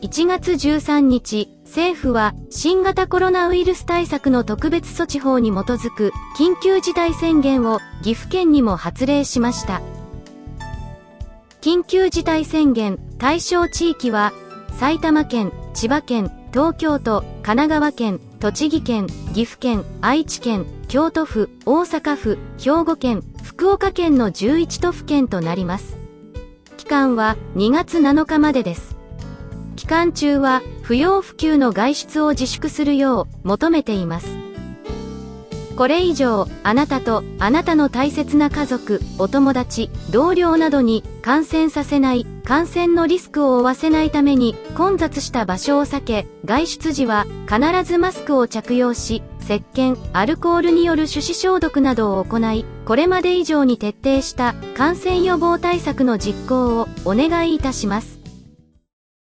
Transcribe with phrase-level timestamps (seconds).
[0.00, 9.82] 1月13日、政府は新型コロナウイルス対策の特別措置法に基づく緊急事態宣言を岐阜県にも発令しました。
[11.60, 14.32] 緊急事態宣言対象地域は
[14.78, 25.98] 埼玉県、千葉県、東京都、神奈川県、栃木県、岐阜県、愛知県、京都府、大阪府、兵庫県、福岡県の11都府県となります。
[26.76, 28.87] 期間は2月7日までです。
[29.88, 34.28] 期間中は不要不急の外出を自粛するよう求めています。
[35.76, 58.17] これ以上、あなたとあなたの大切な家族、お友達、同僚などに感染させない、感染のリスクを負わせないために混雑した場所を避け、外出時は必ずマスクを着用し、石鹸、アルコールによる手指消毒などを行い、これまで以上に徹底した感染予防対策の実行をお願いいたします。